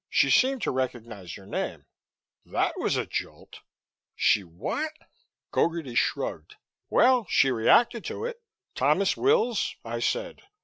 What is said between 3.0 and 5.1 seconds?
jolt. "She what?"